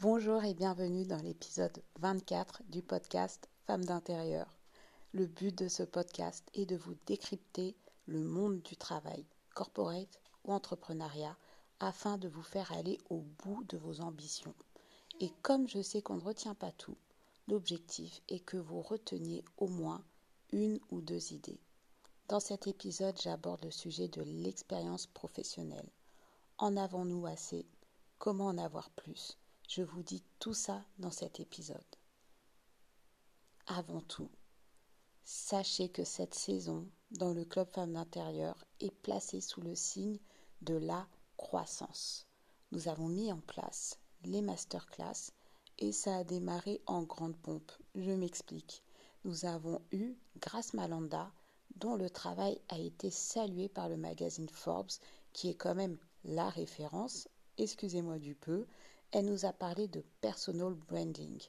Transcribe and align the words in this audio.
Bonjour 0.00 0.42
et 0.44 0.54
bienvenue 0.54 1.04
dans 1.04 1.20
l'épisode 1.20 1.82
24 1.98 2.62
du 2.70 2.80
podcast 2.80 3.50
Femmes 3.66 3.84
d'intérieur. 3.84 4.46
Le 5.12 5.26
but 5.26 5.54
de 5.58 5.68
ce 5.68 5.82
podcast 5.82 6.42
est 6.54 6.64
de 6.64 6.78
vous 6.78 6.94
décrypter 7.04 7.76
le 8.06 8.22
monde 8.22 8.62
du 8.62 8.78
travail, 8.78 9.26
corporate 9.54 10.18
ou 10.44 10.54
entrepreneuriat, 10.54 11.36
afin 11.80 12.16
de 12.16 12.28
vous 12.28 12.40
faire 12.40 12.72
aller 12.72 12.96
au 13.10 13.18
bout 13.44 13.62
de 13.64 13.76
vos 13.76 14.00
ambitions. 14.00 14.54
Et 15.20 15.30
comme 15.42 15.68
je 15.68 15.82
sais 15.82 16.00
qu'on 16.00 16.16
ne 16.16 16.24
retient 16.24 16.54
pas 16.54 16.72
tout, 16.72 16.96
l'objectif 17.46 18.22
est 18.28 18.40
que 18.40 18.56
vous 18.56 18.80
reteniez 18.80 19.44
au 19.58 19.68
moins 19.68 20.02
une 20.50 20.80
ou 20.90 21.02
deux 21.02 21.34
idées. 21.34 21.60
Dans 22.28 22.40
cet 22.40 22.66
épisode, 22.66 23.20
j'aborde 23.20 23.66
le 23.66 23.70
sujet 23.70 24.08
de 24.08 24.22
l'expérience 24.22 25.06
professionnelle. 25.06 25.90
En 26.56 26.78
avons-nous 26.78 27.26
assez? 27.26 27.66
Comment 28.18 28.46
en 28.46 28.56
avoir 28.56 28.88
plus? 28.88 29.36
Je 29.70 29.82
vous 29.82 30.02
dis 30.02 30.24
tout 30.40 30.52
ça 30.52 30.84
dans 30.98 31.12
cet 31.12 31.38
épisode. 31.38 31.78
Avant 33.68 34.00
tout, 34.00 34.28
sachez 35.22 35.88
que 35.88 36.02
cette 36.02 36.34
saison 36.34 36.88
dans 37.12 37.32
le 37.32 37.44
Club 37.44 37.68
Femmes 37.70 37.92
d'Intérieur 37.92 38.66
est 38.80 38.90
placée 38.90 39.40
sous 39.40 39.60
le 39.60 39.76
signe 39.76 40.18
de 40.62 40.74
la 40.74 41.06
croissance. 41.36 42.26
Nous 42.72 42.88
avons 42.88 43.06
mis 43.06 43.30
en 43.30 43.38
place 43.38 44.00
les 44.24 44.42
masterclass 44.42 45.30
et 45.78 45.92
ça 45.92 46.16
a 46.16 46.24
démarré 46.24 46.80
en 46.86 47.04
grande 47.04 47.36
pompe. 47.36 47.70
Je 47.94 48.10
m'explique. 48.10 48.82
Nous 49.24 49.44
avons 49.44 49.80
eu 49.92 50.16
Grace 50.40 50.74
Malanda, 50.74 51.30
dont 51.76 51.94
le 51.94 52.10
travail 52.10 52.60
a 52.70 52.78
été 52.80 53.12
salué 53.12 53.68
par 53.68 53.88
le 53.88 53.96
magazine 53.96 54.48
Forbes, 54.48 54.90
qui 55.32 55.48
est 55.48 55.54
quand 55.54 55.76
même 55.76 55.96
la 56.24 56.48
référence 56.48 57.28
excusez-moi 57.60 58.18
du 58.18 58.34
peu, 58.34 58.66
elle 59.12 59.26
nous 59.26 59.44
a 59.44 59.52
parlé 59.52 59.88
de 59.88 60.04
personal 60.20 60.74
branding 60.74 61.40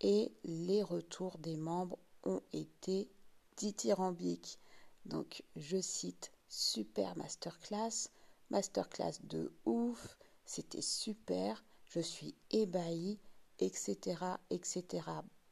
et 0.00 0.32
les 0.44 0.82
retours 0.82 1.38
des 1.38 1.56
membres 1.56 1.98
ont 2.24 2.42
été 2.52 3.08
dithyrambiques. 3.56 4.58
Donc, 5.06 5.42
je 5.56 5.80
cite 5.80 6.32
super 6.48 7.16
masterclass, 7.16 8.10
masterclass 8.50 9.20
de 9.24 9.52
ouf, 9.64 10.18
c'était 10.44 10.82
super, 10.82 11.64
je 11.86 12.00
suis 12.00 12.34
ébahie, 12.50 13.18
etc., 13.58 14.16
etc. 14.50 14.84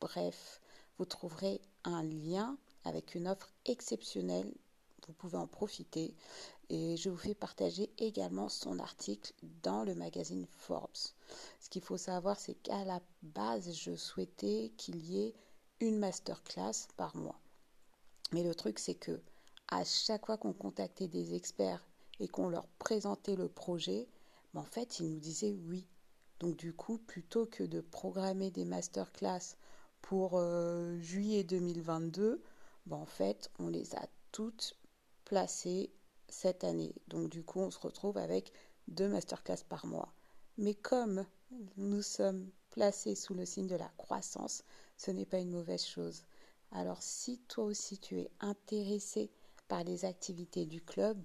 Bref, 0.00 0.60
vous 0.98 1.04
trouverez 1.06 1.60
un 1.84 2.02
lien 2.02 2.58
avec 2.84 3.14
une 3.14 3.28
offre 3.28 3.50
exceptionnelle 3.64 4.52
vous 5.06 5.12
pouvez 5.12 5.38
en 5.38 5.46
profiter. 5.46 6.14
Et 6.68 6.96
je 6.96 7.10
vous 7.10 7.16
fais 7.16 7.34
partager 7.34 7.90
également 7.98 8.48
son 8.48 8.78
article 8.78 9.32
dans 9.62 9.84
le 9.84 9.94
magazine 9.94 10.46
Forbes. 10.58 10.90
Ce 11.60 11.68
qu'il 11.68 11.82
faut 11.82 11.96
savoir, 11.96 12.38
c'est 12.38 12.54
qu'à 12.54 12.84
la 12.84 13.00
base, 13.22 13.72
je 13.72 13.94
souhaitais 13.94 14.72
qu'il 14.76 14.96
y 14.96 15.20
ait 15.20 15.34
une 15.80 15.98
masterclass 15.98 16.88
par 16.96 17.14
mois. 17.16 17.40
Mais 18.32 18.42
le 18.42 18.54
truc, 18.54 18.78
c'est 18.78 18.94
que 18.94 19.20
à 19.68 19.84
chaque 19.84 20.26
fois 20.26 20.36
qu'on 20.36 20.52
contactait 20.52 21.08
des 21.08 21.34
experts 21.34 21.86
et 22.18 22.28
qu'on 22.28 22.48
leur 22.48 22.66
présentait 22.78 23.36
le 23.36 23.48
projet, 23.48 24.08
en 24.54 24.64
fait, 24.64 25.00
ils 25.00 25.08
nous 25.08 25.18
disaient 25.18 25.54
oui. 25.68 25.86
Donc 26.40 26.56
du 26.56 26.72
coup, 26.72 26.98
plutôt 26.98 27.46
que 27.46 27.62
de 27.62 27.80
programmer 27.80 28.50
des 28.50 28.64
masterclass 28.64 29.56
pour 30.02 30.32
euh, 30.34 30.98
juillet 31.00 31.44
2022, 31.44 32.42
ben, 32.86 32.96
en 32.96 33.06
fait, 33.06 33.50
on 33.58 33.68
les 33.68 33.94
a 33.94 34.06
toutes 34.32 34.76
placé 35.26 35.90
cette 36.28 36.64
année. 36.64 36.94
Donc 37.08 37.28
du 37.28 37.44
coup, 37.44 37.60
on 37.60 37.70
se 37.70 37.78
retrouve 37.78 38.16
avec 38.16 38.52
deux 38.88 39.08
masterclass 39.08 39.62
par 39.68 39.84
mois. 39.84 40.14
Mais 40.56 40.74
comme 40.74 41.26
nous 41.76 42.00
sommes 42.00 42.48
placés 42.70 43.14
sous 43.14 43.34
le 43.34 43.44
signe 43.44 43.66
de 43.66 43.76
la 43.76 43.90
croissance, 43.98 44.64
ce 44.96 45.10
n'est 45.10 45.26
pas 45.26 45.38
une 45.38 45.50
mauvaise 45.50 45.84
chose. 45.84 46.24
Alors 46.72 47.02
si 47.02 47.38
toi 47.48 47.64
aussi 47.64 47.98
tu 47.98 48.20
es 48.20 48.30
intéressé 48.40 49.30
par 49.68 49.84
les 49.84 50.04
activités 50.04 50.64
du 50.64 50.80
club, 50.80 51.20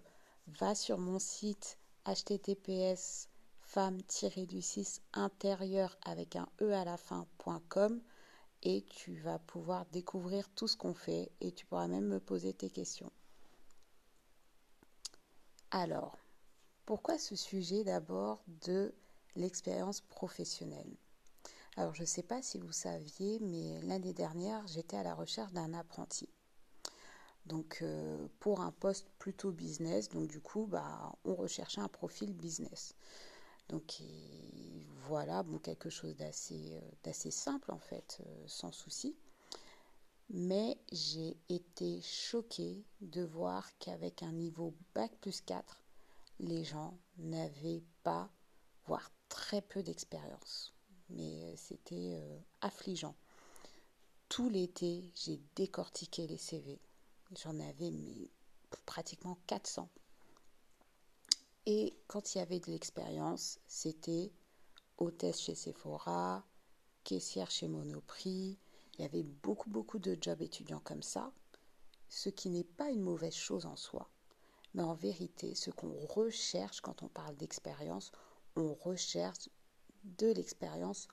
va 0.48 0.76
sur 0.76 0.98
mon 0.98 1.20
site 1.20 1.78
https 2.06 3.30
femme-du-6 3.62 5.00
intérieur 5.14 5.98
avec 6.04 6.36
un 6.36 6.48
e 6.62 6.74
à 6.74 6.84
la 6.84 6.98
fin.com 6.98 8.02
et 8.64 8.84
tu 8.84 9.16
vas 9.20 9.40
pouvoir 9.40 9.86
découvrir 9.88 10.50
tout 10.50 10.68
ce 10.68 10.76
qu'on 10.76 10.94
fait 10.94 11.32
et 11.40 11.52
tu 11.52 11.66
pourras 11.66 11.88
même 11.88 12.08
me 12.08 12.20
poser 12.20 12.54
tes 12.54 12.70
questions. 12.70 13.12
Alors, 15.72 16.18
pourquoi 16.86 17.18
ce 17.18 17.38
sujet 17.38 17.86
d'abord 17.86 18.44
de 18.66 18.94
l'expérience 19.38 20.02
professionnelle? 20.02 20.98
Alors, 21.78 21.96
je 21.96 22.02
ne 22.02 22.08
sais 22.08 22.24
pas 22.24 22.42
si 22.42 22.58
vous 22.60 22.74
saviez, 22.74 23.40
mais 23.40 23.82
l'année 23.84 24.12
dernière, 24.12 24.68
j'étais 24.68 24.98
à 24.98 25.04
la 25.04 25.16
recherche 25.16 25.54
d'un 25.54 25.74
apprenti. 25.74 26.28
Donc, 27.46 27.80
euh, 27.82 28.28
pour 28.40 28.60
un 28.60 28.74
poste 28.74 29.08
plutôt 29.18 29.52
business, 29.52 30.10
donc 30.10 30.28
du 30.28 30.42
coup, 30.42 30.68
bah, 30.68 31.16
on 31.24 31.36
recherchait 31.36 31.82
un 31.82 31.88
profil 31.88 32.34
business. 32.34 32.94
Donc, 33.70 34.04
voilà, 35.08 35.44
bon, 35.44 35.58
quelque 35.58 35.90
chose 35.90 36.18
d'assez, 36.18 36.82
euh, 37.08 37.32
simple 37.32 37.72
en 37.72 37.80
fait, 37.80 38.22
euh, 38.26 38.44
sans 38.46 38.74
souci. 38.74 39.16
Mais 40.34 40.78
j'ai 40.94 41.36
été 41.50 42.02
choquée 42.02 42.86
de 43.02 43.22
voir 43.22 43.78
qu'avec 43.80 44.24
un 44.24 44.32
niveau 44.32 44.74
Bac 44.96 45.12
plus 45.20 45.42
4, 45.42 45.84
les 46.40 46.64
gens 46.64 46.98
n'avaient 47.18 47.84
pas, 48.04 48.32
voire 48.86 49.12
très 49.28 49.62
peu 49.62 49.84
d'expérience. 49.84 50.74
Mais 51.10 51.44
euh, 51.44 51.54
c'était 51.58 52.22
euh, 52.22 52.40
affligeant. 52.62 53.14
Tout 54.30 54.48
l'été, 54.48 55.12
j'ai 55.16 55.42
décortiqué 55.56 56.28
les 56.28 56.38
CV. 56.38 56.80
J'en 57.44 57.60
avais 57.60 57.92
pratiquement 58.86 59.38
400. 59.48 59.90
Et 61.66 61.94
quand 62.08 62.34
il 62.34 62.38
y 62.38 62.42
avait 62.42 62.62
de 62.62 62.72
l'expérience, 62.72 63.60
c'était 63.68 64.32
hôtesse 64.98 65.42
chez 65.42 65.56
Sephora, 65.56 66.46
caissière 67.04 67.52
chez 67.52 67.68
Monoprix, 67.68 68.58
il 68.98 69.02
y 69.02 69.06
avait 69.06 69.24
beaucoup, 69.24 69.70
beaucoup 69.70 70.00
de 70.00 70.18
jobs 70.20 70.42
étudiants 70.42 70.82
comme 70.84 71.04
ça, 71.04 71.32
ce 72.10 72.30
qui 72.30 72.50
n'est 72.50 72.64
pas 72.64 72.90
une 72.90 73.02
mauvaise 73.02 73.36
chose 73.36 73.66
en 73.66 73.76
soi. 73.76 74.10
Mais 74.74 74.84
en 74.84 74.94
vérité, 74.94 75.56
ce 75.56 75.70
qu'on 75.70 75.94
recherche 76.06 76.82
quand 76.82 77.04
on 77.04 77.08
parle 77.08 77.36
d'expérience, 77.36 78.12
on 78.56 78.74
recherche 78.74 79.50
de 80.04 80.28
l'expérience 80.28 81.08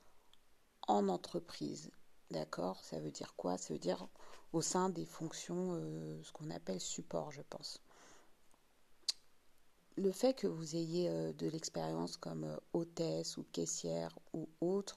en 0.87 1.09
entreprise. 1.09 1.91
D'accord? 2.31 2.85
Ça 2.85 2.99
veut 3.01 3.11
dire 3.11 3.35
quoi? 3.37 3.59
Ça 3.59 3.73
veut 3.73 3.79
dire 3.79 4.09
au 4.53 4.63
sein 4.63 4.89
des 4.89 5.05
fonctions, 5.05 5.75
euh, 5.75 6.23
ce 6.23 6.33
qu'on 6.33 6.51
appelle 6.51 6.81
support, 6.81 7.33
je 7.33 7.43
pense. 7.43 7.83
Le 9.97 10.13
fait 10.13 10.35
que 10.35 10.47
vous 10.47 10.77
ayez 10.77 11.09
euh, 11.09 11.33
de 11.33 11.49
l'expérience 11.49 12.17
comme 12.17 12.45
euh, 12.45 12.57
hôtesse 12.73 13.37
ou 13.37 13.45
caissière 13.53 14.19
ou 14.33 14.49
autre, 14.61 14.97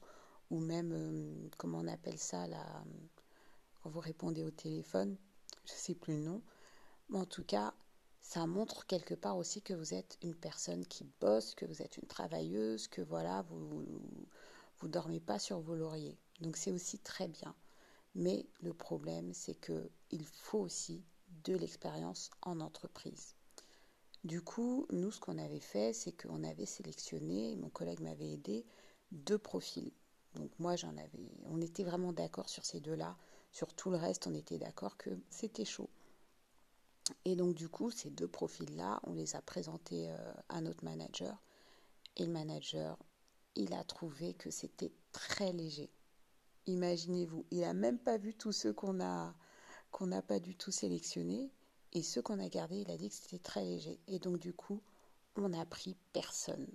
ou 0.52 0.60
même, 0.60 0.92
euh, 0.92 1.50
comment 1.58 1.80
on 1.80 1.88
appelle 1.88 2.20
ça, 2.20 2.46
là, 2.46 2.84
quand 3.82 3.90
vous 3.90 4.02
répondez 4.02 4.44
au 4.44 4.52
téléphone, 4.52 5.18
je 5.66 5.74
ne 5.74 5.78
sais 5.78 5.96
plus 5.96 6.18
le 6.18 6.24
nom. 6.24 6.42
Mais 7.10 7.18
en 7.18 7.26
tout 7.26 7.44
cas, 7.44 7.74
ça 8.20 8.46
montre 8.46 8.86
quelque 8.86 9.16
part 9.16 9.38
aussi 9.38 9.62
que 9.62 9.74
vous 9.74 9.94
êtes 9.94 10.18
une 10.22 10.36
personne 10.36 10.86
qui 10.86 11.06
bosse, 11.20 11.56
que 11.56 11.66
vous 11.66 11.82
êtes 11.82 11.98
une 11.98 12.08
travailleuse, 12.08 12.88
que 12.88 13.02
voilà, 13.02 13.44
vous 13.44 13.86
vous 14.80 14.88
dormez 14.88 15.20
pas 15.20 15.40
sur 15.40 15.60
vos 15.62 15.76
lauriers. 15.76 16.18
Donc 16.42 16.58
c'est 16.58 16.72
aussi 16.72 17.00
très 17.00 17.28
bien. 17.28 17.56
Mais 18.14 18.46
le 18.62 18.74
problème, 18.74 19.34
c'est 19.34 19.56
que 19.56 19.90
il 20.12 20.26
faut 20.26 20.60
aussi 20.60 21.04
de 21.46 21.56
l'expérience 21.56 22.30
en 22.42 22.60
entreprise. 22.60 23.36
Du 24.24 24.42
coup, 24.42 24.86
nous, 24.92 25.12
ce 25.12 25.20
qu'on 25.20 25.38
avait 25.38 25.60
fait, 25.60 25.94
c'est 25.94 26.12
qu'on 26.12 26.44
avait 26.44 26.66
sélectionné, 26.66 27.56
mon 27.56 27.70
collègue 27.70 28.02
m'avait 28.02 28.34
aidé, 28.34 28.66
deux 29.12 29.40
profils. 29.40 29.92
Donc 30.36 30.52
moi, 30.60 30.76
j'en 30.76 30.96
avais. 30.98 31.32
On 31.46 31.62
était 31.62 31.84
vraiment 31.84 32.14
d'accord 32.14 32.50
sur 32.50 32.66
ces 32.66 32.80
deux-là. 32.80 33.18
Sur 33.52 33.74
tout 33.74 33.90
le 33.90 33.98
reste, 33.98 34.28
on 34.28 34.34
était 34.34 34.58
d'accord 34.58 34.98
que 34.98 35.10
c'était 35.30 35.66
chaud. 35.66 35.90
Et 37.26 37.36
donc 37.36 37.56
du 37.56 37.68
coup, 37.68 37.92
ces 37.92 38.10
deux 38.10 38.28
profils-là, 38.28 39.00
on 39.04 39.14
les 39.14 39.36
a 39.36 39.42
présentés 39.42 40.10
euh, 40.10 40.34
à 40.50 40.62
notre 40.62 40.86
manager. 40.86 41.42
Et 42.16 42.26
le 42.26 42.32
manager, 42.32 42.98
il 43.56 43.74
a 43.74 43.84
trouvé 43.84 44.34
que 44.34 44.50
c'était 44.50 44.92
très 45.12 45.52
léger. 45.52 45.90
Imaginez-vous, 46.68 47.46
il 47.52 47.62
n'a 47.62 47.74
même 47.74 48.00
pas 48.00 48.18
vu 48.18 48.34
tous 48.34 48.52
ceux 48.52 48.74
qu'on 48.74 48.98
qu'on 49.92 50.08
n'a 50.08 50.22
pas 50.22 50.40
du 50.40 50.56
tout 50.56 50.72
sélectionnés. 50.72 51.52
Et 51.94 52.04
ceux 52.04 52.22
qu'on 52.22 52.40
a 52.40 52.48
gardés, 52.48 52.82
il 52.82 52.92
a 52.92 52.98
dit 52.98 53.10
que 53.10 53.16
c'était 53.16 53.40
très 53.40 53.66
léger. 53.66 54.00
Et 54.08 54.20
donc 54.20 54.38
du 54.38 54.54
coup, 54.54 54.82
on 55.36 55.50
n'a 55.50 55.66
pris 55.66 55.98
personne. 56.14 56.68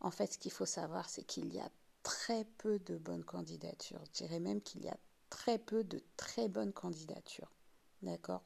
En 0.00 0.10
fait, 0.10 0.34
ce 0.34 0.38
qu'il 0.38 0.52
faut 0.52 0.66
savoir, 0.66 1.08
c'est 1.08 1.24
qu'il 1.24 1.52
y 1.52 1.58
a 1.58 1.70
très 2.04 2.44
peu 2.58 2.78
de 2.78 2.96
bonnes 2.96 3.24
candidatures. 3.24 4.04
Je 4.04 4.12
dirais 4.12 4.38
même 4.38 4.62
qu'il 4.62 4.84
y 4.84 4.88
a 4.88 4.96
très 5.30 5.58
peu 5.58 5.82
de 5.82 6.00
très 6.16 6.48
bonnes 6.48 6.72
candidatures. 6.72 7.50
D'accord? 8.02 8.44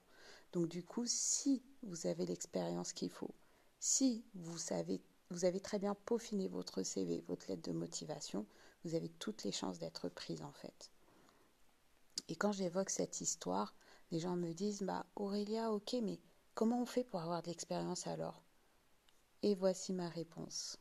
Donc 0.52 0.68
du 0.68 0.82
coup, 0.82 1.04
si 1.06 1.62
vous 1.82 2.06
avez 2.06 2.24
l'expérience 2.24 2.94
qu'il 2.94 3.10
faut, 3.10 3.34
si 3.78 4.24
vous 4.34 4.56
savez 4.56 5.02
vous 5.30 5.44
avez 5.44 5.60
très 5.60 5.78
bien 5.78 5.94
peaufiné 5.94 6.48
votre 6.48 6.82
CV, 6.82 7.22
votre 7.28 7.48
lettre 7.48 7.70
de 7.70 7.76
motivation, 7.76 8.46
vous 8.84 8.94
avez 8.94 9.10
toutes 9.10 9.44
les 9.44 9.52
chances 9.52 9.78
d'être 9.78 10.08
prise 10.08 10.42
en 10.42 10.52
fait. 10.52 10.90
Et 12.28 12.36
quand 12.36 12.52
j'évoque 12.52 12.90
cette 12.90 13.20
histoire, 13.20 13.74
les 14.10 14.20
gens 14.20 14.36
me 14.36 14.52
disent 14.52 14.82
Bah 14.82 15.04
Aurélia, 15.16 15.70
ok, 15.70 15.96
mais 16.02 16.18
comment 16.54 16.80
on 16.80 16.86
fait 16.86 17.04
pour 17.04 17.20
avoir 17.20 17.42
de 17.42 17.48
l'expérience 17.48 18.06
alors? 18.06 18.42
Et 19.42 19.54
voici 19.54 19.92
ma 19.92 20.08
réponse. 20.08 20.78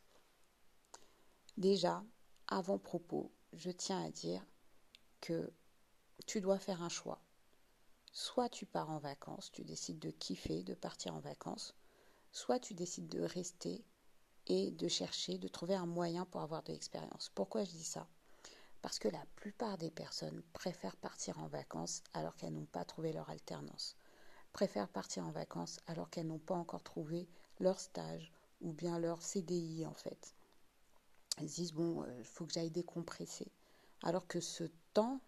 Déjà, 1.58 2.04
avant 2.48 2.78
propos, 2.78 3.32
je 3.52 3.72
tiens 3.72 4.04
à 4.04 4.10
dire 4.10 4.46
que 5.20 5.52
tu 6.26 6.40
dois 6.40 6.60
faire 6.60 6.82
un 6.82 6.90
choix. 6.90 7.22
Soit 8.14 8.50
tu 8.50 8.66
pars 8.66 8.90
en 8.90 9.00
vacances, 9.00 9.52
tu 9.52 9.64
décides 9.64 10.00
de 10.00 10.12
kiffer, 10.12 10.64
de 10.64 10.74
partir 10.74 11.14
en 11.14 11.20
vacances, 11.20 11.76
soit 12.32 12.60
tu 12.60 12.74
décides 12.74 13.10
de 13.10 13.22
rester 13.22 13.84
et 14.48 14.72
de 14.72 14.88
chercher, 14.88 15.38
de 15.38 15.50
trouver 15.50 15.76
un 15.76 15.86
moyen 15.86 16.26
pour 16.26 16.42
avoir 16.42 16.64
de 16.64 16.72
l'expérience. 16.72 17.30
Pourquoi 17.36 17.66
je 17.66 17.72
dis 17.72 17.84
ça? 17.84 18.08
Parce 18.82 18.98
que 18.98 19.10
la 19.10 19.26
plupart 19.36 19.78
des 19.78 19.92
personnes 19.92 20.42
préfèrent 20.54 20.96
partir 20.96 21.40
en 21.40 21.48
vacances 21.48 22.02
alors 22.14 22.38
qu'elles 22.38 22.54
n'ont 22.54 22.66
pas 22.66 22.86
trouvé 22.86 23.12
leur 23.12 23.30
alternance, 23.30 23.98
préfèrent 24.54 24.88
partir 24.88 25.26
en 25.26 25.32
vacances 25.32 25.82
alors 25.86 26.10
qu'elles 26.10 26.28
n'ont 26.28 26.40
pas 26.40 26.56
encore 26.56 26.84
trouvé 26.84 27.28
leur 27.60 27.80
stage 27.80 28.32
ou 28.62 28.72
bien 28.72 29.00
leur 29.00 29.22
CDI 29.22 29.86
en 29.86 29.94
fait. 29.94 30.37
Elles 31.38 31.48
disent 31.48 31.74
bon, 31.74 32.04
il 32.04 32.10
euh, 32.10 32.24
faut 32.24 32.46
que 32.46 32.54
j'aille 32.54 32.72
décompresser. 32.72 33.48
Alors 34.04 34.28
que 34.28 34.40
ce 34.40 34.66
temps 34.94 35.20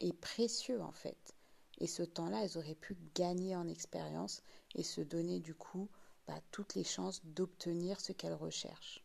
est 0.00 0.12
précieux 0.12 0.80
en 0.80 0.92
fait. 0.92 1.34
Et 1.78 1.86
ce 1.86 2.02
temps-là, 2.02 2.44
elles 2.44 2.58
auraient 2.58 2.74
pu 2.74 2.96
gagner 3.14 3.56
en 3.56 3.66
expérience 3.66 4.42
et 4.74 4.82
se 4.82 5.00
donner 5.00 5.40
du 5.40 5.54
coup 5.54 5.88
bah, 6.26 6.40
toutes 6.50 6.74
les 6.74 6.84
chances 6.84 7.24
d'obtenir 7.24 8.00
ce 8.00 8.12
qu'elles 8.12 8.34
recherchent. 8.34 9.02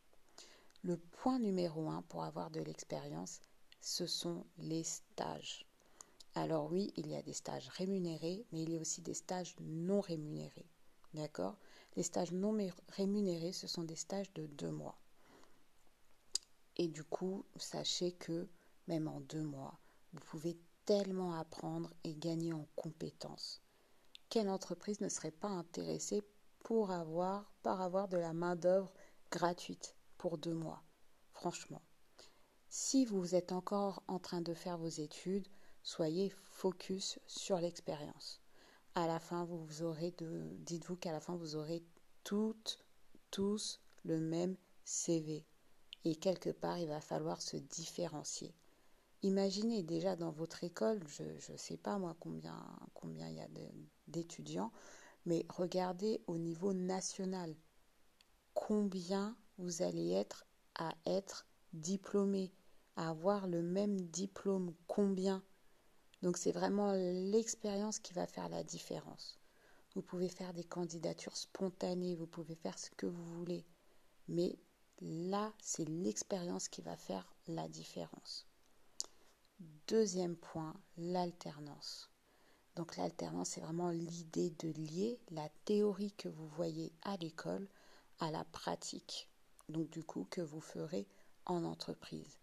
Le 0.83 0.97
point 0.97 1.39
numéro 1.39 1.89
un 1.89 2.03
pour 2.03 2.24
avoir 2.24 2.51
de 2.51 2.62
l'expérience, 2.62 3.41
ce 3.81 4.06
sont 4.06 4.45
les 4.57 4.83
stages. 4.83 5.65
Alors 6.35 6.71
oui, 6.71 6.94
il 6.97 7.07
y 7.07 7.15
a 7.15 7.24
des 7.24 7.33
stages 7.33 7.68
rémunérés, 7.69 8.45
mais 8.51 8.62
il 8.62 8.71
y 8.71 8.77
a 8.77 8.81
aussi 8.81 9.01
des 9.01 9.15
stages 9.15 9.56
non 9.59 10.01
rémunérés. 10.01 10.69
D'accord? 11.13 11.57
Les 11.95 12.03
stages 12.03 12.31
non 12.31 12.56
rémunérés, 12.89 13.53
ce 13.53 13.65
sont 13.65 13.83
des 13.83 13.95
stages 13.95 14.31
de 14.33 14.45
deux 14.45 14.69
mois. 14.69 15.00
Et 16.77 16.88
du 16.88 17.03
coup, 17.03 17.45
sachez 17.57 18.13
que 18.13 18.47
même 18.88 19.07
en 19.07 19.19
deux 19.21 19.44
mois, 19.44 19.79
vous 20.13 20.21
pouvez 20.21 20.57
tellement 20.85 21.33
apprendre 21.33 21.91
et 22.03 22.15
gagner 22.15 22.53
en 22.53 22.65
compétences. 22.75 23.62
Quelle 24.29 24.50
entreprise 24.50 25.01
ne 25.01 25.09
serait 25.09 25.31
pas 25.31 25.50
intéressée 25.50 26.24
par 27.63 27.81
avoir 27.81 28.07
de 28.09 28.18
la 28.18 28.33
main-d'œuvre 28.33 28.94
gratuite 29.31 29.95
pour 30.18 30.38
deux 30.38 30.53
mois? 30.53 30.83
Franchement. 31.31 31.81
Si 32.69 33.06
vous 33.06 33.35
êtes 33.35 33.53
encore 33.53 34.03
en 34.07 34.19
train 34.19 34.41
de 34.41 34.53
faire 34.53 34.77
vos 34.77 34.88
études, 34.88 35.47
soyez 35.81 36.29
focus 36.29 37.19
sur 37.25 37.59
l'expérience. 37.59 38.41
À 38.95 39.07
la 39.07 39.19
fin, 39.19 39.45
vous 39.45 39.83
aurez 39.83 40.13
dites-vous 40.19 40.97
qu'à 40.97 41.13
la 41.13 41.21
fin, 41.21 41.35
vous 41.35 41.56
aurez 41.56 41.83
toutes, 42.24 42.79
tous 43.31 43.79
le 44.03 44.19
même 44.19 44.57
CV. 44.83 45.45
Et 46.05 46.15
quelque 46.15 46.49
part, 46.49 46.77
il 46.77 46.88
va 46.88 47.01
falloir 47.01 47.41
se 47.41 47.57
différencier. 47.57 48.53
Imaginez 49.23 49.81
déjà 49.83 50.15
dans 50.15 50.31
votre 50.31 50.63
école, 50.63 51.01
je 51.07 51.23
ne 51.23 51.57
sais 51.57 51.77
pas 51.77 51.97
moi 51.97 52.15
combien, 52.19 52.63
combien 52.94 53.27
il 53.27 53.35
y 53.35 53.41
a 53.41 53.47
d'étudiants, 54.07 54.71
mais 55.25 55.45
regardez 55.49 56.21
au 56.27 56.38
niveau 56.38 56.73
national 56.73 57.55
combien 58.53 59.35
vous 59.57 59.81
allez 59.81 60.11
être 60.11 60.45
à 60.75 60.94
être 61.05 61.47
diplômé, 61.73 62.53
à 62.95 63.09
avoir 63.09 63.47
le 63.47 63.61
même 63.61 64.00
diplôme, 64.01 64.73
combien. 64.88 65.43
Donc 66.21 66.38
c'est 66.38 66.51
vraiment 66.51 66.93
l'expérience 66.93 68.00
qui 68.00 68.13
va 68.13 68.27
faire 68.27 68.50
la 68.50 68.63
différence. 68.63 69.39
Vous 69.95 70.01
pouvez 70.01 70.29
faire 70.29 70.53
des 70.53 70.63
candidatures 70.63 71.35
spontanées, 71.35 72.15
vous 72.15 72.27
pouvez 72.27 72.55
faire 72.55 72.77
ce 72.77 72.91
que 72.91 73.07
vous 73.07 73.25
voulez, 73.38 73.65
mais 74.27 74.57
là 75.01 75.53
c'est 75.59 75.88
l'expérience 75.88 76.67
qui 76.69 76.81
va 76.81 76.95
faire 76.95 77.25
la 77.47 77.67
différence. 77.67 78.45
Deuxième 79.88 80.35
point, 80.35 80.75
l'alternance. 80.97 82.09
Donc 82.75 82.95
l'alternance, 82.97 83.49
c'est 83.49 83.61
vraiment 83.61 83.89
l'idée 83.89 84.51
de 84.59 84.69
lier 84.69 85.19
la 85.31 85.49
théorie 85.65 86.11
que 86.11 86.29
vous 86.29 86.47
voyez 86.47 86.91
à 87.01 87.17
l'école 87.17 87.67
à 88.19 88.31
la 88.31 88.44
pratique. 88.45 89.27
Donc 89.69 89.89
du 89.89 90.03
coup, 90.03 90.27
que 90.29 90.41
vous 90.41 90.61
ferez 90.61 91.07
en 91.45 91.63
entreprise. 91.63 92.38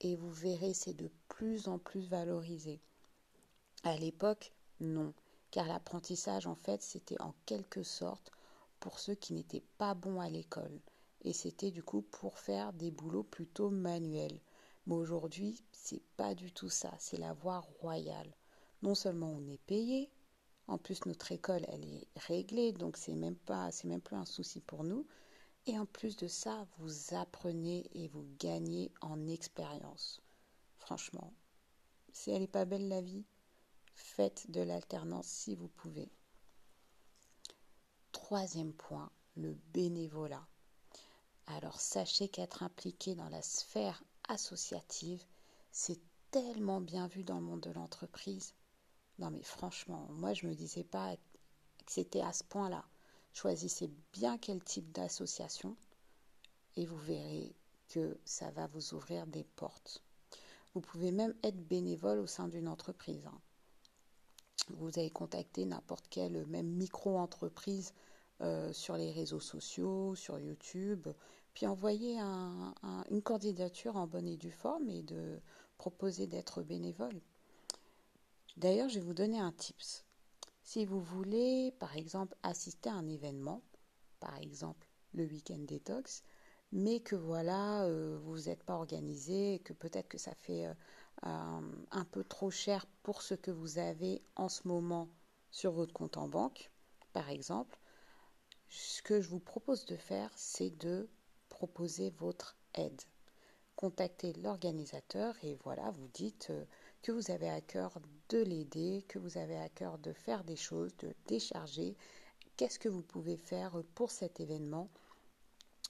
Et 0.00 0.16
vous 0.16 0.32
verrez, 0.32 0.74
c'est 0.74 0.94
de 0.94 1.10
plus 1.28 1.68
en 1.68 1.78
plus 1.78 2.06
valorisé. 2.08 2.80
À 3.82 3.96
l'époque, 3.96 4.52
non. 4.80 5.12
Car 5.50 5.66
l'apprentissage, 5.66 6.46
en 6.46 6.56
fait, 6.56 6.82
c'était 6.82 7.20
en 7.20 7.34
quelque 7.46 7.82
sorte 7.82 8.30
pour 8.80 8.98
ceux 8.98 9.14
qui 9.14 9.34
n'étaient 9.34 9.64
pas 9.78 9.94
bons 9.94 10.20
à 10.20 10.28
l'école. 10.28 10.80
Et 11.24 11.32
c'était 11.32 11.70
du 11.70 11.82
coup 11.82 12.02
pour 12.02 12.38
faire 12.38 12.72
des 12.72 12.90
boulots 12.90 13.24
plutôt 13.24 13.70
manuels. 13.70 14.40
Mais 14.86 14.94
aujourd'hui, 14.94 15.62
c'est 15.72 16.02
pas 16.16 16.34
du 16.34 16.52
tout 16.52 16.68
ça, 16.68 16.94
c'est 16.98 17.16
la 17.16 17.32
voie 17.32 17.60
royale. 17.60 18.34
Non 18.82 18.94
seulement 18.94 19.30
on 19.30 19.48
est 19.48 19.62
payé, 19.66 20.10
en 20.66 20.76
plus 20.76 21.06
notre 21.06 21.32
école 21.32 21.64
elle 21.68 21.84
est 21.84 22.06
réglée, 22.16 22.72
donc 22.72 22.98
c'est 22.98 23.14
même 23.14 23.36
pas 23.36 23.70
c'est 23.72 23.88
même 23.88 24.02
plus 24.02 24.16
un 24.16 24.26
souci 24.26 24.60
pour 24.60 24.84
nous. 24.84 25.06
Et 25.66 25.78
en 25.78 25.86
plus 25.86 26.16
de 26.16 26.28
ça, 26.28 26.66
vous 26.76 27.14
apprenez 27.14 27.88
et 27.94 28.08
vous 28.08 28.26
gagnez 28.38 28.92
en 29.00 29.26
expérience. 29.28 30.20
Franchement, 30.76 31.32
si 32.12 32.30
elle 32.30 32.42
n'est 32.42 32.48
pas 32.48 32.66
belle 32.66 32.88
la 32.88 33.00
vie, 33.00 33.24
faites 33.94 34.50
de 34.50 34.60
l'alternance 34.60 35.26
si 35.26 35.54
vous 35.54 35.68
pouvez. 35.68 36.10
Troisième 38.12 38.74
point, 38.74 39.10
le 39.36 39.54
bénévolat. 39.72 40.46
Alors 41.46 41.80
sachez 41.80 42.28
qu'être 42.28 42.62
impliqué 42.62 43.14
dans 43.14 43.28
la 43.28 43.42
sphère 43.42 44.02
associative, 44.28 45.24
c'est 45.70 46.00
tellement 46.30 46.80
bien 46.80 47.06
vu 47.06 47.22
dans 47.22 47.36
le 47.38 47.44
monde 47.44 47.60
de 47.60 47.70
l'entreprise. 47.70 48.54
Non 49.18 49.30
mais 49.30 49.42
franchement, 49.42 50.08
moi 50.10 50.32
je 50.32 50.46
me 50.46 50.54
disais 50.54 50.84
pas 50.84 51.16
que 51.16 51.92
c'était 51.92 52.22
à 52.22 52.32
ce 52.32 52.44
point-là. 52.44 52.84
Choisissez 53.32 53.90
bien 54.12 54.38
quel 54.38 54.62
type 54.62 54.90
d'association 54.92 55.76
et 56.76 56.86
vous 56.86 56.98
verrez 56.98 57.54
que 57.88 58.18
ça 58.24 58.50
va 58.50 58.66
vous 58.68 58.94
ouvrir 58.94 59.26
des 59.26 59.44
portes. 59.44 60.02
Vous 60.74 60.80
pouvez 60.80 61.12
même 61.12 61.34
être 61.42 61.68
bénévole 61.68 62.18
au 62.18 62.26
sein 62.26 62.48
d'une 62.48 62.68
entreprise. 62.68 63.26
Hein. 63.26 63.40
Vous 64.70 64.98
avez 64.98 65.10
contacté 65.10 65.64
n'importe 65.66 66.08
quelle, 66.08 66.46
même 66.46 66.66
micro-entreprise 66.66 67.92
euh, 68.40 68.72
sur 68.72 68.96
les 68.96 69.12
réseaux 69.12 69.40
sociaux, 69.40 70.14
sur 70.14 70.38
YouTube, 70.38 71.08
puis 71.54 71.66
envoyer 71.66 72.18
une 73.10 73.22
candidature 73.22 73.96
en 73.96 74.06
bonne 74.06 74.26
et 74.26 74.36
due 74.36 74.50
forme 74.50 74.88
et 74.88 75.02
de 75.02 75.40
proposer 75.78 76.26
d'être 76.26 76.62
bénévole. 76.62 77.20
D'ailleurs, 78.56 78.88
je 78.88 78.98
vais 78.98 79.04
vous 79.04 79.14
donner 79.14 79.38
un 79.38 79.52
tips. 79.52 80.04
Si 80.62 80.84
vous 80.84 81.00
voulez, 81.00 81.72
par 81.78 81.96
exemple, 81.96 82.36
assister 82.42 82.88
à 82.88 82.94
un 82.94 83.08
événement, 83.08 83.62
par 84.18 84.36
exemple 84.38 84.88
le 85.12 85.24
week-end 85.24 85.58
détox, 85.58 86.24
mais 86.72 87.00
que 87.00 87.14
voilà, 87.14 87.84
euh, 87.84 88.18
vous 88.22 88.42
n'êtes 88.42 88.64
pas 88.64 88.74
organisé, 88.74 89.60
que 89.64 89.72
peut-être 89.72 90.08
que 90.08 90.18
ça 90.18 90.34
fait 90.34 90.66
euh, 90.66 90.72
un 91.22 92.04
peu 92.10 92.24
trop 92.24 92.50
cher 92.50 92.86
pour 93.02 93.22
ce 93.22 93.34
que 93.34 93.50
vous 93.50 93.78
avez 93.78 94.22
en 94.34 94.48
ce 94.48 94.66
moment 94.66 95.08
sur 95.50 95.72
votre 95.72 95.92
compte 95.92 96.16
en 96.16 96.28
banque, 96.28 96.70
par 97.12 97.30
exemple, 97.30 97.78
ce 98.68 99.02
que 99.02 99.20
je 99.20 99.28
vous 99.28 99.40
propose 99.40 99.84
de 99.86 99.96
faire, 99.96 100.30
c'est 100.36 100.70
de 100.70 101.08
proposer 101.48 102.10
votre 102.10 102.56
aide. 102.74 103.02
Contactez 103.76 104.32
l'organisateur 104.34 105.34
et 105.42 105.56
voilà, 105.64 105.90
vous 105.90 106.08
dites 106.08 106.48
euh, 106.50 106.64
que 107.02 107.12
vous 107.12 107.30
avez 107.30 107.50
à 107.50 107.60
cœur 107.60 108.00
de 108.28 108.38
l'aider, 108.38 109.04
que 109.08 109.18
vous 109.18 109.36
avez 109.36 109.58
à 109.58 109.68
cœur 109.68 109.98
de 109.98 110.12
faire 110.12 110.44
des 110.44 110.56
choses, 110.56 110.96
de 110.98 111.12
décharger. 111.26 111.96
Qu'est-ce 112.56 112.78
que 112.78 112.88
vous 112.88 113.02
pouvez 113.02 113.36
faire 113.36 113.82
pour 113.94 114.10
cet 114.10 114.40
événement? 114.40 114.88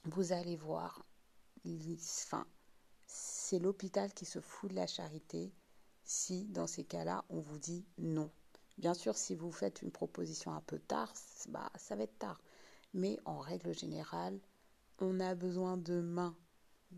Vous 0.04 0.32
allez 0.32 0.56
voir, 0.56 1.04
enfin, 1.66 2.46
c'est 3.06 3.58
l'hôpital 3.58 4.12
qui 4.12 4.24
se 4.24 4.40
fout 4.40 4.70
de 4.70 4.76
la 4.76 4.86
charité 4.86 5.52
si 6.04 6.44
dans 6.46 6.66
ces 6.66 6.84
cas-là 6.84 7.24
on 7.28 7.40
vous 7.40 7.58
dit 7.58 7.84
non. 7.98 8.30
Bien 8.78 8.94
sûr, 8.94 9.16
si 9.16 9.34
vous 9.34 9.52
faites 9.52 9.82
une 9.82 9.92
proposition 9.92 10.52
un 10.52 10.60
peu 10.62 10.78
tard, 10.78 11.12
bah, 11.48 11.70
ça 11.76 11.96
va 11.96 12.02
être 12.02 12.18
tard. 12.18 12.40
Mais 12.94 13.18
en 13.24 13.38
règle 13.38 13.74
générale, 13.74 14.40
on 15.00 15.20
a 15.20 15.34
besoin 15.34 15.76
de 15.76 16.00
mains 16.00 16.36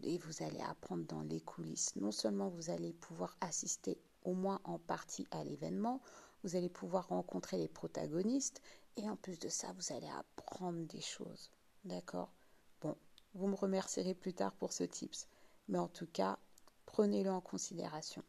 et 0.03 0.19
vous 0.19 0.43
allez 0.43 0.61
apprendre 0.61 1.05
dans 1.07 1.23
les 1.23 1.41
coulisses. 1.41 1.97
Non 1.97 2.13
seulement 2.13 2.49
vous 2.49 2.71
allez 2.71 2.93
pouvoir 2.93 3.37
assister 3.41 3.99
au 4.23 4.35
moins 4.35 4.61
en 4.65 4.79
partie 4.79 5.27
à 5.31 5.43
l'événement, 5.43 6.01
vous 6.43 6.55
allez 6.55 6.69
pouvoir 6.69 7.09
rencontrer 7.09 7.57
les 7.57 7.69
protagonistes 7.69 8.61
et 8.97 9.09
en 9.09 9.17
plus 9.17 9.39
de 9.39 9.49
ça, 9.49 9.73
vous 9.73 9.93
allez 9.93 10.09
apprendre 10.09 10.87
des 10.87 11.01
choses. 11.01 11.51
D'accord? 11.85 12.33
Bon, 12.81 12.97
Vous 13.35 13.47
me 13.47 13.55
remercierez 13.55 14.15
plus 14.15 14.35
tard 14.35 14.53
pour 14.53 14.73
ce 14.73 14.85
tips. 14.85 15.27
Mais 15.69 15.79
en 15.79 15.89
tout 15.89 16.07
cas, 16.07 16.39
prenez-le 16.87 17.31
en 17.31 17.41
considération. 17.41 18.23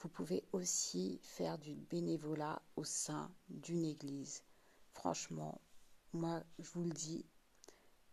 Vous 0.00 0.08
pouvez 0.08 0.44
aussi 0.52 1.18
faire 1.22 1.58
du 1.58 1.74
bénévolat 1.74 2.62
au 2.76 2.84
sein 2.84 3.30
d'une 3.48 3.84
église. 3.84 4.42
Franchement, 4.92 5.60
moi, 6.12 6.42
je 6.58 6.70
vous 6.72 6.84
le 6.84 6.90
dis, 6.90 7.26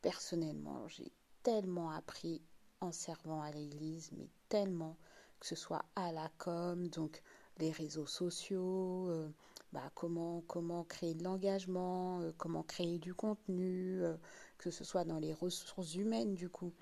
personnellement, 0.02 0.88
j'ai 0.88 1.12
tellement 1.44 1.92
appris 1.92 2.42
en 2.82 2.92
servant 2.92 3.42
à 3.42 3.52
l'église, 3.52 4.12
mais 4.18 4.30
tellement, 4.50 4.98
que 5.40 5.48
ce 5.48 5.56
soit 5.56 5.86
à 5.96 6.12
la 6.12 6.30
com, 6.38 6.88
donc 6.90 7.22
les 7.58 7.72
réseaux 7.72 8.06
sociaux, 8.06 9.10
euh, 9.10 9.30
bah, 9.72 9.92
comment, 9.96 10.42
comment 10.48 10.84
créer 10.84 11.14
de 11.14 11.24
l'engagement, 11.24 12.22
euh, 12.22 12.32
comment 12.38 12.64
créer 12.64 13.00
du 13.00 13.14
contenu, 13.14 14.04
euh, 14.04 14.16
que 14.58 14.72
ce 14.72 14.84
soit 14.84 15.06
dans 15.06 15.20
les 15.20 15.34
ressources 15.34 15.96
humaines 15.96 16.36
du 16.36 16.50
coup, 16.50 16.74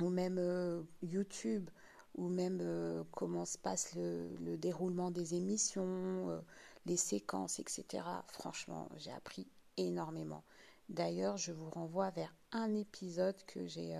ou 0.00 0.08
même 0.10 0.86
YouTube, 1.02 1.70
ou 2.16 2.28
même 2.28 3.04
comment 3.12 3.44
se 3.44 3.58
passe 3.58 3.94
le, 3.94 4.28
le, 4.40 4.56
déroulement 4.56 5.10
des 5.10 5.34
émissions, 5.34 6.42
les 6.86 6.96
séquences, 6.96 7.58
etc. 7.60 8.04
Franchement, 8.28 8.88
j'ai 8.96 9.12
appris 9.12 9.46
énormément. 9.76 10.44
D'ailleurs, 10.88 11.36
je 11.36 11.52
vous 11.52 11.70
renvoie 11.70 12.10
vers 12.10 12.34
un 12.52 12.74
épisode 12.74 13.36
que 13.46 13.66
j'ai 13.66 13.98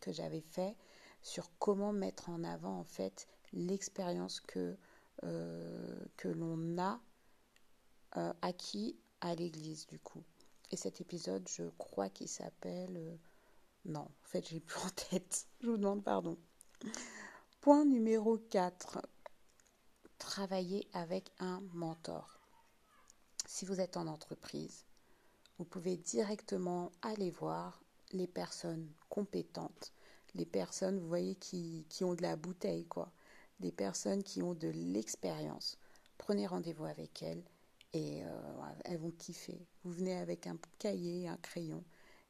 que 0.00 0.12
j'avais 0.12 0.40
fait 0.40 0.76
sur 1.22 1.50
comment 1.58 1.92
mettre 1.92 2.30
en 2.30 2.44
avant 2.44 2.78
en 2.78 2.84
fait 2.84 3.26
l'expérience 3.52 4.40
que 4.40 4.76
euh, 5.24 6.04
l'on 6.24 6.78
a 6.78 7.00
euh, 8.16 8.32
acquis 8.42 8.96
à 9.20 9.34
l'église 9.34 9.86
du 9.86 9.98
coup. 9.98 10.22
Et 10.70 10.76
cet 10.76 11.00
épisode, 11.00 11.48
je 11.48 11.64
crois 11.78 12.08
qu'il 12.08 12.28
s'appelle... 12.28 12.96
Euh, 12.96 13.16
non, 13.84 14.00
en 14.00 14.24
fait, 14.24 14.46
j'ai 14.48 14.60
plus 14.60 14.80
en 14.80 14.90
tête. 14.90 15.46
Je 15.60 15.68
vous 15.70 15.76
demande 15.78 16.04
pardon. 16.04 16.36
Point 17.60 17.84
numéro 17.84 18.36
4. 18.36 19.00
Travailler 20.18 20.88
avec 20.92 21.32
un 21.38 21.60
mentor. 21.72 22.38
Si 23.46 23.64
vous 23.64 23.80
êtes 23.80 23.96
en 23.96 24.06
entreprise, 24.06 24.84
vous 25.58 25.64
pouvez 25.64 25.96
directement 25.96 26.92
aller 27.02 27.30
voir 27.30 27.82
les 28.12 28.26
personnes 28.26 28.88
compétentes, 29.08 29.92
les 30.34 30.46
personnes, 30.46 30.98
vous 30.98 31.08
voyez, 31.08 31.34
qui, 31.34 31.84
ont 32.02 32.14
de 32.14 32.22
la 32.22 32.36
bouteille, 32.36 32.86
quoi 32.86 33.12
des 33.60 33.72
personnes 33.72 34.22
qui 34.22 34.42
ont 34.42 34.54
de 34.54 34.68
l'expérience. 34.68 35.78
Prenez 36.16 36.46
rendez-vous 36.46 36.84
avec 36.84 37.22
elles 37.22 37.42
et 37.92 38.22
euh, 38.24 38.72
elles 38.84 38.98
vont 38.98 39.10
kiffer. 39.10 39.66
Vous 39.82 39.92
venez 39.92 40.16
avec 40.16 40.46
un 40.46 40.56
cahier, 40.78 41.28
un 41.28 41.36
crayon 41.38 41.82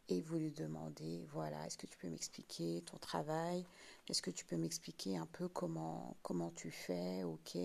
et 0.09 0.23
vous 0.23 0.39
lui 0.39 0.53
demandez, 0.53 1.27
voilà, 1.33 1.67
est-ce 1.67 1.77
que 1.77 1.87
tu 1.87 1.99
peux 1.99 2.09
m'expliquer 2.09 2.83
ton 2.87 2.97
travail? 2.97 3.67
Est-ce 4.09 4.23
que 4.23 4.31
tu 4.31 4.47
peux 4.47 4.57
m'expliquer 4.57 5.19
un 5.19 5.27
peu 5.27 5.49
comment, 5.49 6.17
comment 6.23 6.51
tu 6.53 6.71
fais? 6.71 7.25
Ok, 7.25 7.59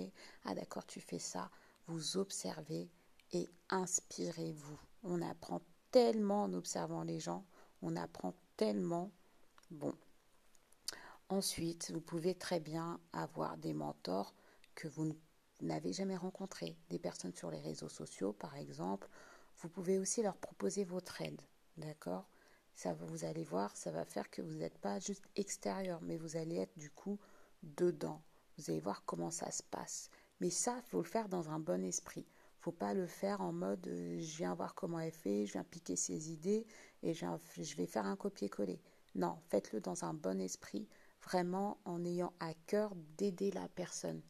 ah 0.43 0.53
d'accord, 0.53 0.86
tu 0.86 1.00
fais 1.00 1.20
ça. 1.20 1.50
Vous 1.88 2.17
observez 2.17 2.89
et 3.32 3.50
inspirez-vous. 3.70 4.79
On 5.03 5.22
apprend 5.22 5.62
tellement 5.91 6.43
en 6.43 6.53
observant 6.53 7.03
les 7.03 7.19
gens, 7.19 7.45
on 7.81 7.95
apprend 7.95 8.33
tellement. 8.57 9.12
Bon, 9.72 9.93
Ensuite, 11.29 11.89
vous 11.91 12.00
pouvez 12.00 12.36
très 12.36 12.60
bien 12.60 13.00
avoir 13.12 13.57
des 13.57 13.74
mentors 13.74 14.36
que 14.75 14.88
vous 14.88 15.17
n'avez 15.62 15.91
jamais 15.91 16.15
rencontrés, 16.15 16.77
des 16.89 17.00
personnes 17.00 17.33
sur 17.33 17.50
les 17.50 17.60
réseaux 17.60 17.89
sociaux 17.89 18.33
par 18.33 18.55
exemple. 18.55 19.07
Vous 19.57 19.67
pouvez 19.67 19.98
aussi 19.98 20.22
leur 20.22 20.38
proposer 20.38 20.83
votre 20.83 21.22
aide, 21.22 21.41
d'accord? 21.77 22.29
Ça, 22.75 22.93
vous 22.93 23.25
allez 23.25 23.43
voir, 23.43 23.75
ça 23.75 23.89
va 23.89 24.05
faire 24.05 24.29
que 24.29 24.43
vous 24.43 24.53
n'êtes 24.53 24.77
pas 24.77 25.00
juste 25.00 25.24
extérieur, 25.36 26.01
mais 26.03 26.17
vous 26.17 26.38
allez 26.38 26.57
être 26.57 26.77
du 26.77 26.91
coup 26.91 27.19
dedans. 27.63 28.22
Vous 28.57 28.69
allez 28.69 28.79
voir 28.79 29.03
comment 29.05 29.31
ça 29.31 29.50
se 29.50 29.63
passe. 29.63 30.12
Mais 30.39 30.51
ça, 30.51 30.75
il 30.77 30.89
faut 30.89 31.01
le 31.01 31.07
faire 31.07 31.29
dans 31.29 31.50
un 31.50 31.60
bon 31.60 31.83
esprit. 31.83 32.27
Faut 32.63 32.72
pas 32.72 32.93
le 32.93 33.08
faire 33.08 33.41
en 33.41 33.51
mode 33.51 33.86
euh, 33.88 34.20
je 34.22 34.38
viens 34.38 34.55
voir 34.55 34.74
comment 34.74 35.00
elle 35.00 35.12
fait, 35.12 35.46
je 35.46 35.51
viens 35.51 35.65
piquer 35.65 35.98
ses 35.98 36.32
idées 36.32 36.65
et 37.01 37.13
je 37.13 37.75
vais 37.75 37.86
faire 37.86 38.05
un 38.05 38.15
copier-coller. 38.15 38.79
Non, 39.15 39.38
faites-le 39.50 39.82
dans 39.82 40.05
un 40.05 40.13
bon 40.13 40.39
esprit 40.39 40.88
vraiment 41.22 41.77
en 41.84 42.05
ayant 42.05 42.32
à 42.39 42.53
cœur 42.67 42.96
d'aider 43.17 43.51
la 43.51 43.67
personne. 43.67 44.22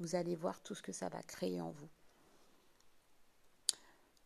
Vous 0.00 0.14
allez 0.14 0.36
voir 0.36 0.60
tout 0.60 0.74
ce 0.74 0.82
que 0.82 0.92
ça 0.92 1.08
va 1.08 1.22
créer 1.22 1.62
en 1.62 1.70
vous. 1.70 1.88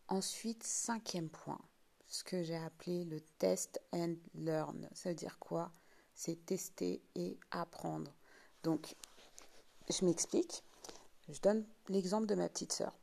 Ensuite, 0.09 0.63
cinquième 0.63 1.29
point, 1.29 1.61
ce 2.09 2.25
que 2.25 2.43
j'ai 2.43 2.57
appelé 2.57 3.05
le 3.05 3.21
test 3.39 3.81
and 3.93 4.15
learn. 4.35 4.89
Ça 4.93 5.09
veut 5.09 5.15
dire 5.15 5.39
quoi? 5.39 5.71
C'est 6.15 6.45
tester 6.45 7.01
et 7.15 7.39
apprendre. 7.51 8.13
Donc, 8.63 8.93
je 9.89 10.03
m'explique. 10.03 10.63
Je 11.29 11.39
donne 11.39 11.65
l'exemple 11.87 12.27
de 12.27 12.35
ma 12.35 12.49
petite 12.49 12.73
sœur. 12.73 12.93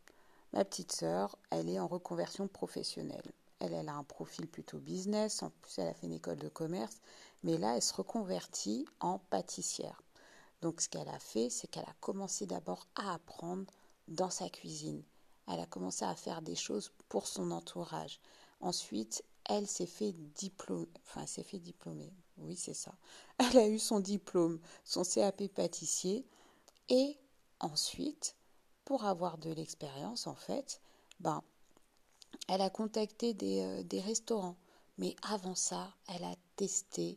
Ma 0.52 0.64
petite 0.64 0.92
sœur, 0.92 1.36
elle 1.50 1.68
est 1.68 1.78
en 1.78 1.86
reconversion 1.86 2.48
professionnelle. 2.48 3.32
Elle, 3.60 3.74
a 3.88 3.94
un 3.94 4.04
profil 4.04 4.48
plutôt 4.48 4.78
business. 4.78 5.42
En 5.42 5.50
plus, 5.50 5.78
elle 5.78 5.88
a 5.88 5.94
fait 5.94 6.06
une 6.06 6.14
école 6.14 6.38
de 6.38 6.48
commerce. 6.48 7.00
Mais 7.44 7.58
là, 7.58 7.76
elle 7.76 7.82
se 7.82 7.94
reconvertit 7.94 8.86
en 9.00 9.18
pâtissière. 9.18 10.02
Donc, 10.62 10.80
ce 10.80 10.88
qu'elle 10.88 11.08
a 11.08 11.18
fait, 11.18 11.50
c'est 11.50 11.68
qu'elle 11.68 11.84
a 11.84 11.94
commencé 12.00 12.46
d'abord 12.46 12.86
à 12.96 13.14
apprendre 13.14 13.70
dans 14.08 14.30
sa 14.30 14.48
cuisine. 14.48 15.02
Elle 15.46 15.60
a 15.60 15.66
commencé 15.66 16.04
à 16.04 16.14
faire 16.14 16.42
des 16.42 16.56
choses 16.56 16.92
pour 17.08 17.26
son 17.26 17.50
entourage. 17.50 18.20
Ensuite, 18.60 19.24
elle 19.48 19.66
s'est 19.66 19.86
fait 19.86 20.12
diplôme, 20.12 20.86
enfin, 21.02 21.26
s'est 21.26 21.42
fait 21.42 21.58
diplômer. 21.58 22.12
Oui, 22.38 22.56
c'est 22.56 22.74
ça. 22.74 22.94
Elle 23.38 23.58
a 23.58 23.68
eu 23.68 23.78
son 23.78 24.00
diplôme, 24.00 24.60
son 24.84 25.02
CAP 25.04 25.48
pâtissier. 25.48 26.26
Et 26.88 27.18
ensuite, 27.60 28.36
pour 28.90 29.04
avoir 29.04 29.38
de 29.38 29.52
l'expérience, 29.52 30.26
en 30.26 30.34
fait, 30.34 30.80
ben, 31.20 31.44
elle 32.48 32.60
a 32.60 32.70
contacté 32.70 33.34
des, 33.34 33.60
euh, 33.60 33.84
des 33.84 34.00
restaurants. 34.00 34.56
Mais 34.98 35.14
avant 35.22 35.54
ça, 35.54 35.94
elle 36.08 36.24
a 36.24 36.34
testé 36.56 37.16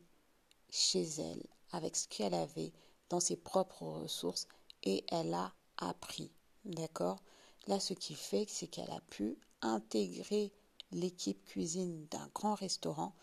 chez 0.70 1.02
elle, 1.02 1.42
avec 1.72 1.96
ce 1.96 2.08
qu'elle 2.08 2.36
avait 2.36 2.72
dans 3.10 3.20
ses 3.20 3.38
propres 3.38 3.88
ressources, 3.88 4.48
et 4.84 5.04
elle 5.08 5.34
a 5.34 5.52
appris. 5.78 6.30
D'accord? 6.64 7.24
Là, 7.66 7.80
ce 7.80 7.96
qui 7.96 8.14
fait, 8.14 8.46
c'est 8.48 8.68
qu'elle 8.68 8.92
a 8.92 9.02
pu 9.10 9.36
intégrer 9.64 10.54
l'équipe 10.92 11.44
cuisine 11.44 12.06
d'un 12.12 12.30
grand 12.36 12.54
restaurant 12.54 13.16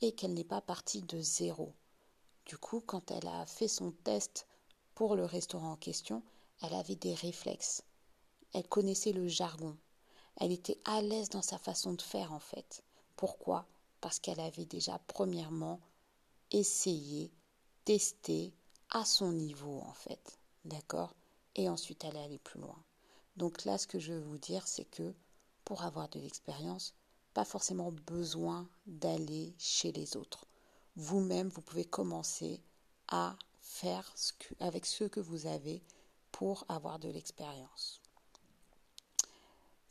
et 0.00 0.12
qu'elle 0.12 0.32
n'est 0.32 0.42
pas 0.42 0.62
partie 0.62 1.02
de 1.02 1.20
zéro. 1.20 1.74
Du 2.46 2.56
coup, 2.56 2.80
quand 2.80 3.10
elle 3.10 3.28
a 3.28 3.44
fait 3.44 3.68
son 3.68 3.92
test 3.92 4.46
pour 4.94 5.16
le 5.16 5.26
restaurant 5.26 5.72
en 5.72 5.76
question, 5.76 6.22
elle 6.62 6.72
avait 6.72 6.96
des 6.96 7.12
réflexes. 7.12 7.82
Elle 8.52 8.68
connaissait 8.68 9.12
le 9.12 9.28
jargon. 9.28 9.76
Elle 10.36 10.52
était 10.52 10.78
à 10.84 11.02
l'aise 11.02 11.28
dans 11.28 11.42
sa 11.42 11.58
façon 11.58 11.92
de 11.92 12.02
faire 12.02 12.32
en 12.32 12.40
fait. 12.40 12.82
Pourquoi? 13.16 13.66
Parce 14.00 14.18
qu'elle 14.18 14.40
avait 14.40 14.64
déjà 14.64 14.98
premièrement 15.06 15.80
essayer, 16.50 17.30
tester 17.84 18.52
à 18.90 19.04
son 19.04 19.32
niveau 19.32 19.80
en 19.80 19.92
fait. 19.92 20.38
D'accord? 20.64 21.14
Et 21.54 21.68
ensuite 21.68 22.04
aller 22.04 22.18
aller 22.18 22.38
plus 22.38 22.60
loin. 22.60 22.82
Donc 23.36 23.64
là, 23.64 23.78
ce 23.78 23.86
que 23.86 23.98
je 23.98 24.12
veux 24.12 24.20
vous 24.20 24.38
dire, 24.38 24.66
c'est 24.66 24.84
que 24.84 25.14
pour 25.64 25.82
avoir 25.82 26.08
de 26.08 26.18
l'expérience, 26.18 26.94
pas 27.34 27.44
forcément 27.44 27.92
besoin 27.92 28.68
d'aller 28.86 29.54
chez 29.58 29.92
les 29.92 30.16
autres. 30.16 30.46
Vous-même, 30.96 31.48
vous 31.48 31.62
pouvez 31.62 31.84
commencer 31.84 32.60
à 33.08 33.36
faire 33.60 34.12
avec 34.58 34.86
ce 34.86 35.04
que 35.04 35.20
vous 35.20 35.46
avez 35.46 35.82
pour 36.32 36.64
avoir 36.68 36.98
de 36.98 37.08
l'expérience. 37.08 38.00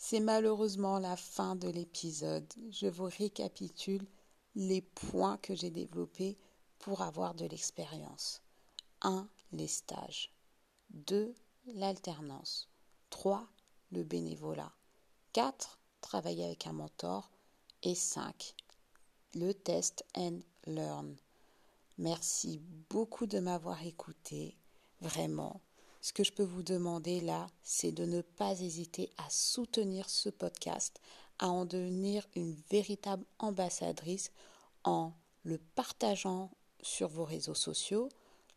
C'est 0.01 0.21
malheureusement 0.21 0.97
la 0.97 1.17
fin 1.17 1.57
de 1.57 1.67
l'épisode. 1.67 2.47
Je 2.71 2.87
vous 2.87 3.09
récapitule 3.17 4.07
les 4.55 4.81
points 4.81 5.35
que 5.37 5.53
j'ai 5.53 5.71
développés 5.71 6.37
pour 6.79 7.01
avoir 7.01 7.35
de 7.35 7.45
l'expérience. 7.45 8.41
1. 9.01 9.27
Les 9.51 9.67
stages. 9.67 10.31
2. 10.91 11.35
L'alternance. 11.73 12.69
3. 13.09 13.45
Le 13.91 14.03
bénévolat. 14.03 14.71
4. 15.33 15.77
Travailler 15.99 16.45
avec 16.45 16.65
un 16.65 16.73
mentor. 16.73 17.29
Et 17.83 17.93
5. 17.93 18.55
Le 19.35 19.51
test 19.53 20.05
and 20.15 20.39
learn. 20.65 21.17
Merci 21.97 22.61
beaucoup 22.89 23.27
de 23.27 23.39
m'avoir 23.39 23.85
écouté. 23.85 24.55
Vraiment. 25.01 25.59
Ce 26.01 26.13
que 26.13 26.23
je 26.23 26.31
peux 26.31 26.43
vous 26.43 26.63
demander 26.63 27.19
là, 27.19 27.47
c'est 27.61 27.91
de 27.91 28.05
ne 28.05 28.21
pas 28.21 28.59
hésiter 28.61 29.11
à 29.17 29.29
soutenir 29.29 30.09
ce 30.09 30.29
podcast, 30.29 31.01
à 31.39 31.49
en 31.49 31.65
devenir 31.65 32.25
une 32.35 32.55
véritable 32.69 33.25
ambassadrice 33.37 34.31
en 34.83 35.11
le 35.43 35.57
partageant 35.57 36.51
sur 36.81 37.09
vos 37.09 37.25
réseaux 37.25 37.53
sociaux, 37.53 38.09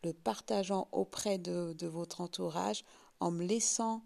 le 0.03 0.13
partageant 0.13 0.87
auprès 0.91 1.37
de, 1.37 1.87
votre 1.87 2.21
entourage, 2.21 2.83
en 3.19 3.31
me 3.31 3.45
laissant 3.45 4.03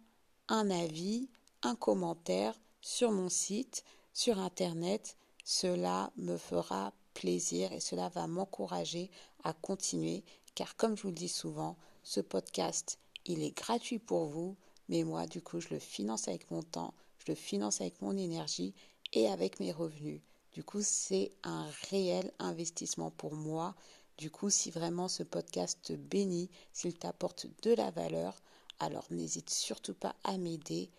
un 0.47 0.69
avis, 0.71 1.29
un 1.61 1.75
commentaire 1.75 2.59
sur 2.81 3.11
mon 3.11 3.29
site, 3.29 3.83
sur 4.13 4.39
Internet. 4.39 5.15
Cela 5.43 6.11
me 6.17 6.37
fera 6.37 6.93
plaisir 7.13 7.71
et 7.71 7.79
cela 7.79 8.09
va 8.09 8.27
m'encourager 8.27 9.09
à 9.43 9.53
continuer 9.53 10.23
car 10.57 10.75
comme 10.75 10.97
je 10.97 11.03
vous 11.03 11.09
le 11.09 11.13
dis 11.13 11.29
souvent, 11.29 11.77
ce 12.01 12.19
podcast, 12.19 12.97
il 13.27 13.43
est 13.43 13.55
gratuit 13.55 13.99
pour 13.99 14.25
vous, 14.25 14.55
mais 14.89 15.03
moi, 15.03 15.27
du 15.27 15.41
coup, 15.41 15.59
je 15.59 15.69
le 15.69 15.79
finance 15.79 16.27
avec 16.27 16.49
mon 16.51 16.63
temps, 16.63 16.93
je 17.19 17.31
le 17.31 17.35
finance 17.35 17.81
avec 17.81 18.01
mon 18.01 18.15
énergie 18.17 18.73
et 19.13 19.27
avec 19.27 19.59
mes 19.59 19.71
revenus. 19.71 20.21
Du 20.53 20.63
coup, 20.63 20.81
c'est 20.81 21.31
un 21.43 21.69
réel 21.89 22.31
investissement 22.39 23.11
pour 23.11 23.35
moi. 23.35 23.75
Du 24.17 24.31
coup, 24.31 24.49
si 24.49 24.71
vraiment 24.71 25.07
ce 25.07 25.23
podcast 25.23 25.79
te 25.83 25.93
bénit, 25.93 26.49
s'il 26.73 26.97
t'apporte 26.97 27.47
de 27.63 27.73
la 27.73 27.91
valeur, 27.91 28.35
alors 28.79 29.05
n'hésite 29.11 29.49
surtout 29.49 29.93
pas 29.93 30.15
à 30.23 30.37
m'aider 30.37 30.89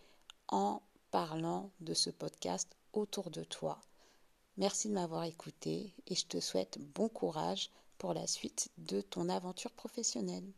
en 0.49 0.83
parlant 1.11 1.71
de 1.81 1.95
ce 1.95 2.11
podcast 2.11 2.69
autour 2.93 3.31
de 3.31 3.45
toi. 3.45 3.81
Merci 4.57 4.89
de 4.89 4.95
m'avoir 4.95 5.25
écouté 5.25 5.95
et 6.07 6.15
je 6.15 6.27
te 6.27 6.41
souhaite 6.41 6.79
bon 6.79 7.09
courage 7.09 7.71
pour 7.97 8.13
la 8.15 8.27
suite 8.27 8.71
de 8.77 9.01
ton 9.01 9.29
aventure 9.29 9.73
professionnelle. 9.73 10.53